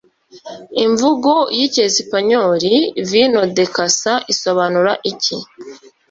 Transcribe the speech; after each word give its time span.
Imvugo 0.85 1.31
y'Icyesipanyoli 1.57 2.73
“Vino 3.09 3.41
De 3.55 3.65
Casa” 3.73 4.13
isobanura 4.33 4.91
iki? 5.11 5.37